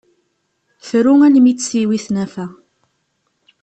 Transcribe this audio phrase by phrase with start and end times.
[0.87, 2.45] Tru almi tt-tiwi tnafa.